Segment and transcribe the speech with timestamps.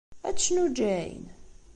[0.27, 1.27] Ad tecnu Jane?